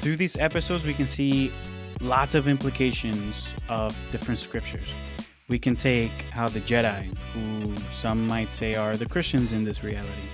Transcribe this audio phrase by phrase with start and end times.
[0.00, 1.52] Through these episodes, we can see
[2.00, 4.92] lots of implications of different scriptures.
[5.48, 9.84] We can take how the Jedi, who some might say are the Christians in this
[9.84, 10.28] reality,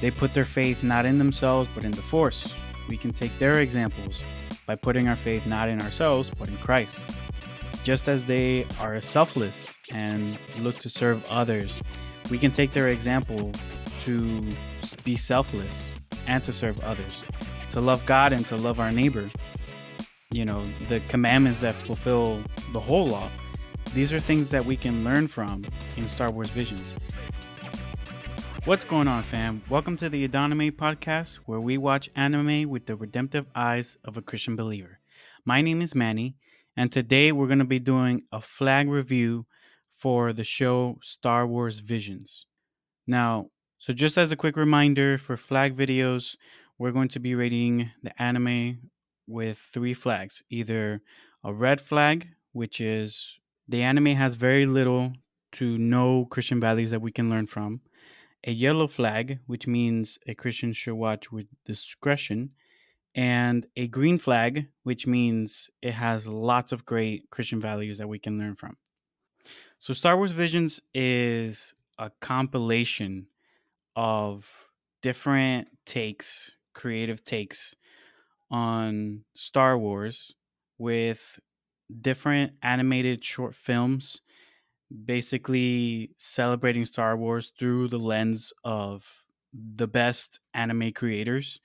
[0.00, 2.54] they put their faith not in themselves but in the Force.
[2.88, 4.22] We can take their examples
[4.66, 7.00] by putting our faith not in ourselves but in Christ.
[7.82, 11.82] Just as they are selfless and look to serve others,
[12.30, 13.52] we can take their example
[14.04, 14.42] to
[15.04, 15.88] be selfless
[16.26, 17.22] and to serve others,
[17.70, 19.30] to love God and to love our neighbor.
[20.32, 22.42] You know, the commandments that fulfill
[22.72, 23.28] the whole law.
[23.94, 25.64] These are things that we can learn from
[25.96, 26.92] in Star Wars Visions.
[28.64, 29.62] What's going on, fam?
[29.68, 34.22] Welcome to the Adonime podcast, where we watch anime with the redemptive eyes of a
[34.22, 34.98] Christian believer.
[35.44, 36.34] My name is Manny,
[36.76, 39.46] and today we're going to be doing a flag review
[39.96, 42.46] for the show Star Wars Visions.
[43.06, 43.50] Now,
[43.82, 46.36] so just as a quick reminder for flag videos,
[46.78, 48.78] we're going to be rating the anime
[49.26, 51.02] with three flags either
[51.42, 55.12] a red flag, which is the anime has very little
[55.50, 57.80] to no Christian values that we can learn from
[58.46, 62.50] a yellow flag, which means a Christian should watch with discretion,
[63.16, 68.20] and a green flag, which means it has lots of great Christian values that we
[68.20, 68.76] can learn from.
[69.80, 73.26] So, Star Wars Visions is a compilation
[73.96, 74.48] of
[75.02, 77.74] different takes, creative takes
[78.50, 80.34] on Star Wars
[80.78, 81.40] with
[82.00, 84.20] different animated short films
[85.04, 89.08] basically celebrating Star Wars through the lens of
[89.52, 91.60] the best anime creators.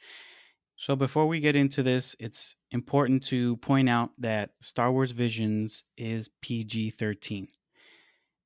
[0.75, 5.83] So, before we get into this, it's important to point out that Star Wars Visions
[5.97, 7.47] is PG 13.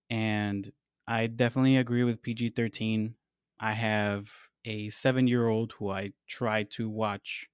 [0.10, 0.72] And
[1.08, 3.16] I definitely agree with PG 13.
[3.62, 4.30] I have
[4.66, 7.48] a seven year old who I try to watch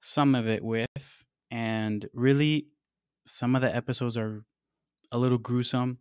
[0.00, 2.68] some of it with, and really,
[3.26, 4.44] some of the episodes are
[5.10, 5.98] a little gruesome.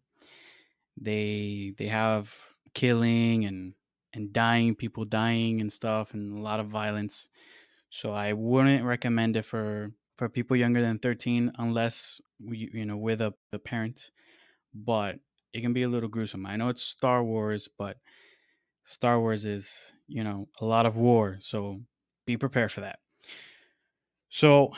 [1.00, 2.36] They they have
[2.74, 3.74] killing and
[4.14, 7.30] and dying people dying and stuff and a lot of violence.
[7.90, 13.22] So i wouldn't recommend it for for people younger than 13 unless you know with
[13.22, 14.12] a, a parent
[14.74, 15.20] but
[15.54, 16.46] it can be a little gruesome.
[16.46, 17.98] I know it's star wars but
[18.88, 21.82] star wars is you know a lot of war so
[22.26, 23.00] be prepared for that
[24.30, 24.72] so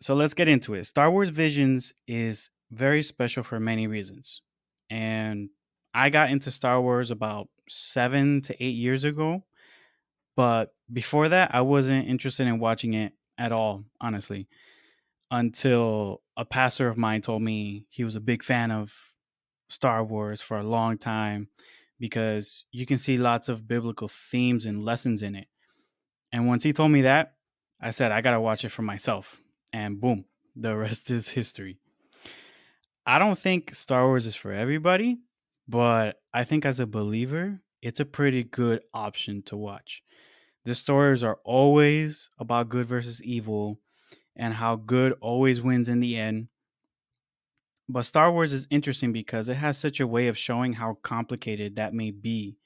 [0.00, 4.42] so let's get into it star wars visions is very special for many reasons
[4.90, 5.50] and
[5.94, 9.44] I got into Star Wars about seven to eight years ago.
[10.36, 14.46] But before that, I wasn't interested in watching it at all, honestly,
[15.30, 18.92] until a pastor of mine told me he was a big fan of
[19.68, 21.48] Star Wars for a long time
[21.98, 25.48] because you can see lots of biblical themes and lessons in it.
[26.32, 27.34] And once he told me that,
[27.80, 29.40] I said, I got to watch it for myself.
[29.72, 30.24] And boom,
[30.56, 31.78] the rest is history.
[33.06, 35.18] I don't think Star Wars is for everybody,
[35.66, 40.02] but I think as a believer, it's a pretty good option to watch.
[40.64, 43.80] The stories are always about good versus evil
[44.36, 46.48] and how good always wins in the end.
[47.88, 51.76] But Star Wars is interesting because it has such a way of showing how complicated
[51.76, 52.58] that may be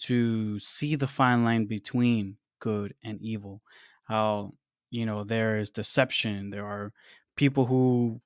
[0.00, 3.62] to see the fine line between good and evil.
[4.04, 4.54] How,
[4.90, 6.92] you know, there is deception, there are
[7.36, 8.20] people who,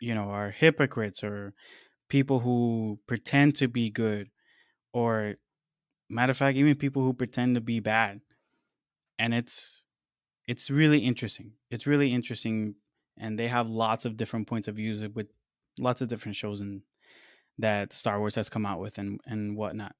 [0.00, 1.54] you know, are hypocrites or
[2.08, 4.28] people who pretend to be good
[4.92, 5.36] or
[6.08, 8.20] matter of fact even people who pretend to be bad
[9.18, 9.84] and it's
[10.48, 12.74] it's really interesting it's really interesting
[13.16, 15.28] and they have lots of different points of views with
[15.78, 16.82] lots of different shows and
[17.58, 19.94] that star wars has come out with and and whatnot.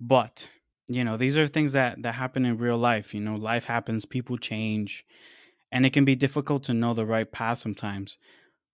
[0.00, 0.48] But
[0.88, 4.04] you know these are things that that happen in real life you know life happens
[4.04, 5.04] people change
[5.72, 8.18] and it can be difficult to know the right path sometimes.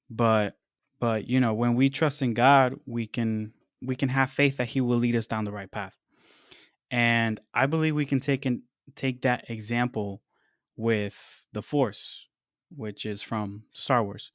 [0.09, 0.57] But
[0.99, 4.69] but you know when we trust in god we can we can have faith that
[4.69, 5.97] he will lead us down the right path.
[6.91, 8.63] And i believe we can take and
[8.97, 10.23] take that example
[10.77, 12.27] with the force
[12.75, 14.31] which is from star wars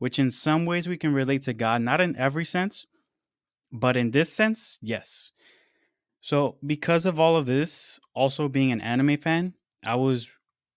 [0.00, 2.86] which in some ways we can relate to god not in every sense
[3.72, 5.30] but in this sense yes
[6.20, 9.54] so because of all of this also being an anime fan
[9.86, 10.28] i was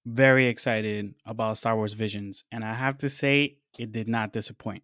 [0.06, 4.84] very excited about star wars visions and i have to say it did not disappoint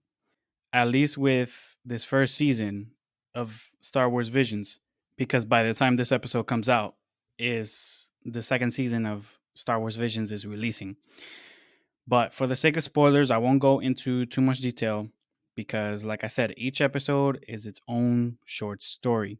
[0.73, 2.91] at least with this first season
[3.33, 4.79] of Star Wars Visions,
[5.17, 6.95] because by the time this episode comes out,
[7.37, 10.95] is the second season of Star Wars Visions is releasing.
[12.09, 15.09] But for the sake of spoilers, I won't go into too much detail
[15.55, 19.37] because, like I said, each episode is its own short story.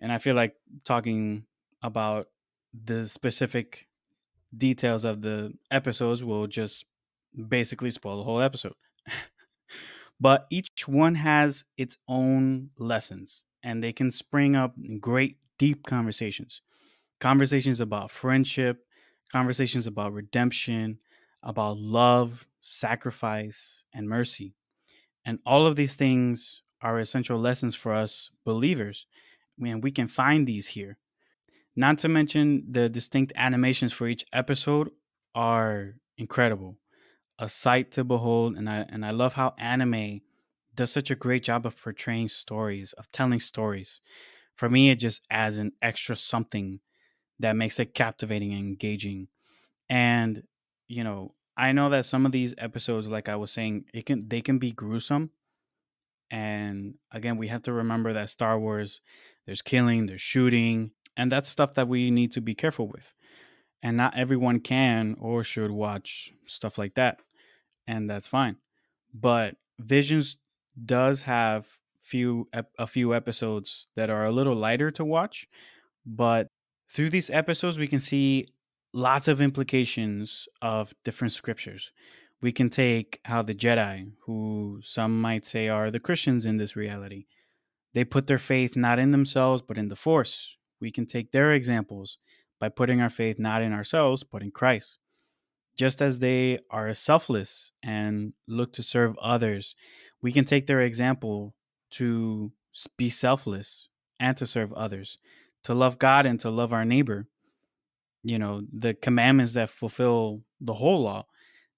[0.00, 1.44] And I feel like talking
[1.80, 2.26] about
[2.74, 3.86] the specific
[4.58, 6.84] details of the episodes will just
[7.48, 8.74] basically spoil the whole episode.
[10.20, 16.60] but each one has its own lessons and they can spring up great deep conversations.
[17.20, 18.84] Conversations about friendship,
[19.30, 20.98] conversations about redemption,
[21.42, 24.54] about love, sacrifice, and mercy.
[25.24, 29.06] And all of these things are essential lessons for us believers.
[29.60, 30.98] And we can find these here.
[31.74, 34.90] Not to mention the distinct animations for each episode
[35.34, 36.76] are incredible.
[37.38, 40.20] A sight to behold and I and I love how anime
[40.74, 44.00] does such a great job of portraying stories, of telling stories.
[44.54, 46.80] For me it just adds an extra something
[47.38, 49.28] that makes it captivating and engaging.
[49.88, 50.42] And
[50.92, 54.28] you know, I know that some of these episodes like I was saying, it can
[54.28, 55.30] they can be gruesome.
[56.30, 59.00] And again, we have to remember that Star Wars
[59.46, 63.14] there's killing, there's shooting, and that's stuff that we need to be careful with
[63.82, 67.18] and not everyone can or should watch stuff like that
[67.86, 68.56] and that's fine
[69.12, 70.38] but visions
[70.84, 71.66] does have
[72.00, 72.48] few
[72.78, 75.46] a few episodes that are a little lighter to watch
[76.06, 76.48] but
[76.90, 78.46] through these episodes we can see
[78.92, 81.90] lots of implications of different scriptures
[82.40, 86.76] we can take how the jedi who some might say are the christians in this
[86.76, 87.24] reality
[87.94, 91.52] they put their faith not in themselves but in the force we can take their
[91.52, 92.18] examples
[92.62, 94.98] by putting our faith not in ourselves, but in Christ.
[95.76, 99.74] Just as they are selfless and look to serve others,
[100.22, 101.54] we can take their example
[101.92, 102.52] to
[102.96, 103.88] be selfless
[104.20, 105.18] and to serve others,
[105.64, 107.26] to love God and to love our neighbor.
[108.22, 111.26] You know, the commandments that fulfill the whole law.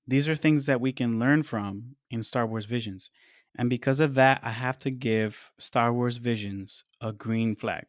[0.07, 3.11] These are things that we can learn from in Star Wars Visions.
[3.57, 7.87] And because of that, I have to give Star Wars Visions a green flag.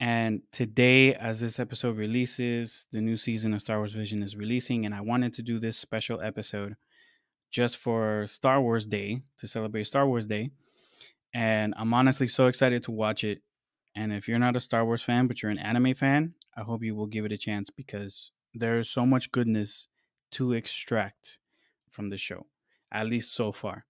[0.00, 4.84] And today, as this episode releases, the new season of Star Wars Vision is releasing.
[4.84, 6.76] And I wanted to do this special episode
[7.52, 10.50] just for Star Wars Day to celebrate Star Wars Day.
[11.34, 13.42] And I'm honestly so excited to watch it.
[13.94, 16.82] And if you're not a Star Wars fan, but you're an anime fan, I hope
[16.82, 19.88] you will give it a chance because there's so much goodness
[20.32, 21.38] to extract
[21.90, 22.46] from the show,
[22.90, 23.84] at least so far.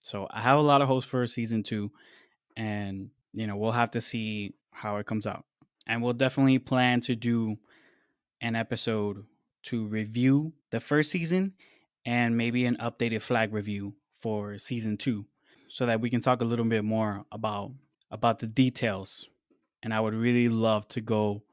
[0.00, 1.90] So I have a lot of hopes for season two.
[2.56, 5.44] And, you know, we'll have to see how it comes out
[5.86, 7.56] and we'll definitely plan to do
[8.40, 9.24] an episode
[9.62, 11.54] to review the first season
[12.04, 15.24] and maybe an updated flag review for season 2
[15.68, 17.72] so that we can talk a little bit more about
[18.10, 19.28] about the details
[19.86, 21.44] and I would really love to go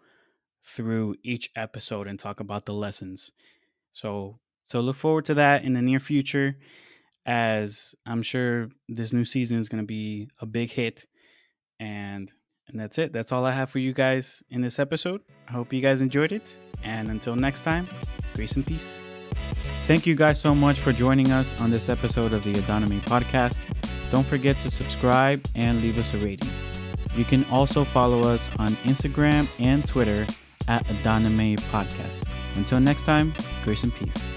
[0.65, 3.31] through each episode and talk about the lessons.
[3.91, 6.57] So so look forward to that in the near future
[7.27, 11.05] as I'm sure this new season is going to be a big hit
[11.79, 12.33] and
[12.67, 13.13] and that's it.
[13.13, 15.21] That's all I have for you guys in this episode.
[15.47, 16.57] I hope you guys enjoyed it.
[16.83, 17.87] And until next time,
[18.33, 18.99] grace and peace.
[19.83, 23.59] Thank you guys so much for joining us on this episode of the Adonime podcast.
[24.09, 26.52] Don't forget to subscribe and leave us a rating.
[27.15, 30.25] You can also follow us on Instagram and Twitter
[30.67, 32.27] at Adonime Podcast.
[32.55, 33.33] Until next time,
[33.63, 34.32] grace and peace.